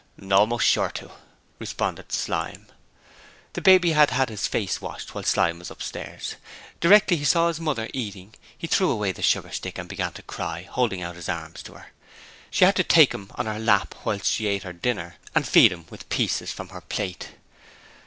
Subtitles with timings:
[0.19, 1.11] 'Almost sure to,'
[1.59, 2.65] responded Slyme.
[3.53, 6.37] The baby had had his face washed while Slyme was upstairs.
[6.79, 10.23] Directly he saw his mother eating he threw away the sugar stick and began to
[10.23, 11.91] cry, holding out his arms to her.
[12.49, 15.71] She had to take him on her lap whilst she ate her dinner, and feed
[15.71, 17.35] him with pieces from her plate.